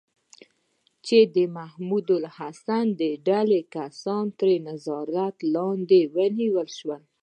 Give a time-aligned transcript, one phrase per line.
[1.05, 6.95] چې د محمود الحسن د ډلې کسان تر نظارت لاندې ونیول شي.